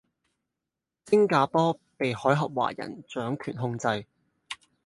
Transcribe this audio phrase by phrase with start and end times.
[1.05, 4.07] 星加坡被海峽華人掌權控制